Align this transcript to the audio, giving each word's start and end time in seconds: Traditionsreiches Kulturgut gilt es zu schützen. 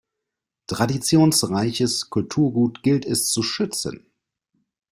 Traditionsreiches 0.65 2.09
Kulturgut 2.09 2.81
gilt 2.81 3.05
es 3.05 3.27
zu 3.31 3.43
schützen. 3.43 4.07